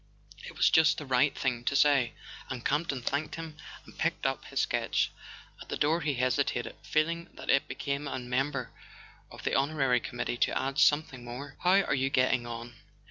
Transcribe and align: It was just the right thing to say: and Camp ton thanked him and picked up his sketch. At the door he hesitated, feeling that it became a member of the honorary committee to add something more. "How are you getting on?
It 0.47 0.57
was 0.57 0.71
just 0.71 0.97
the 0.97 1.05
right 1.05 1.37
thing 1.37 1.63
to 1.65 1.75
say: 1.75 2.13
and 2.49 2.65
Camp 2.65 2.87
ton 2.87 3.03
thanked 3.03 3.35
him 3.35 3.55
and 3.85 3.99
picked 3.99 4.25
up 4.25 4.43
his 4.45 4.61
sketch. 4.61 5.11
At 5.61 5.69
the 5.69 5.77
door 5.77 6.01
he 6.01 6.15
hesitated, 6.15 6.75
feeling 6.81 7.29
that 7.35 7.51
it 7.51 7.67
became 7.67 8.07
a 8.07 8.17
member 8.17 8.71
of 9.29 9.43
the 9.43 9.53
honorary 9.53 9.99
committee 9.99 10.37
to 10.37 10.59
add 10.59 10.79
something 10.79 11.23
more. 11.23 11.55
"How 11.61 11.81
are 11.83 11.93
you 11.93 12.09
getting 12.09 12.47
on? 12.47 12.77